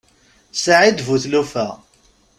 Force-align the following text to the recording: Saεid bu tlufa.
Saεid 0.63 0.97
bu 1.07 1.15
tlufa. 1.23 1.67